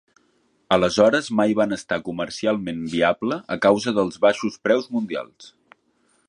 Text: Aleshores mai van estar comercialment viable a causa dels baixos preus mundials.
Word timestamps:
Aleshores 0.77 1.27
mai 1.39 1.53
van 1.59 1.75
estar 1.77 1.99
comercialment 2.07 2.81
viable 2.95 3.39
a 3.57 3.59
causa 3.67 3.95
dels 3.99 4.19
baixos 4.25 4.59
preus 4.69 4.89
mundials. 4.97 5.53